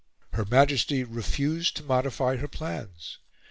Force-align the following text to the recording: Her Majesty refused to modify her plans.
Her 0.33 0.45
Majesty 0.45 1.03
refused 1.03 1.75
to 1.77 1.83
modify 1.83 2.37
her 2.37 2.47
plans. 2.47 3.19